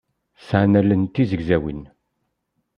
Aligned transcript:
Sɛan 0.47 0.73
allen 0.79 1.03
d 1.05 1.11
tizegzawin. 1.13 1.81